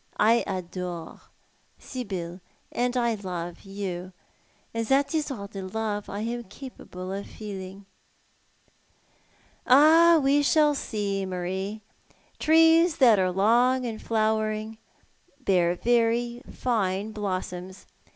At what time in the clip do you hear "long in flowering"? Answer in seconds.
13.31-14.79